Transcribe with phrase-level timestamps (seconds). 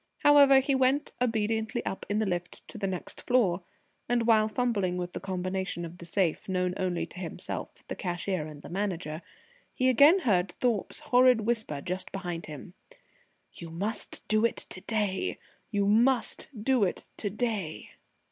[0.23, 3.61] However, he went obediently up in the lift to the next floor,
[4.09, 8.47] and while fumbling with the combination of the safe, known only to himself, the cashier,
[8.47, 9.21] and the Manager,
[9.75, 12.73] he again heard Thorpe's horrid whisper just behind him:
[13.53, 15.37] "You must do it to day!
[15.69, 17.91] You must do it to day!"